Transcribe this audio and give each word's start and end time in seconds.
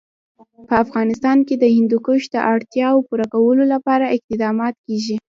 په 0.67 0.73
افغانستان 0.83 1.37
کې 1.47 1.55
د 1.57 1.65
هندوکش 1.75 2.21
د 2.33 2.37
اړتیاوو 2.53 3.05
پوره 3.07 3.25
کولو 3.33 3.63
لپاره 3.73 4.13
اقدامات 4.17 4.75
کېږي. 4.85 5.15